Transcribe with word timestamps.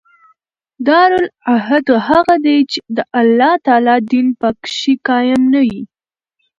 دارالعهد 0.87 1.87
هغه 2.07 2.35
دئ، 2.45 2.57
چي 2.71 2.79
د 2.97 2.97
الله 3.19 3.53
تعالی 3.65 3.97
دین 4.11 4.27
په 4.39 4.49
کښي 4.63 4.93
قایم 5.07 5.41
نه 5.53 5.61
يي. 5.69 5.81